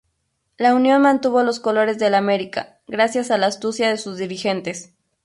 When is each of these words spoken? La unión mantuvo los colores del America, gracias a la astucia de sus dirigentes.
La 0.57 0.73
unión 0.73 1.03
mantuvo 1.03 1.43
los 1.43 1.59
colores 1.59 1.99
del 1.99 2.15
America, 2.15 2.79
gracias 2.87 3.29
a 3.29 3.37
la 3.37 3.45
astucia 3.45 3.87
de 3.87 3.99
sus 3.99 4.17
dirigentes. 4.17 4.95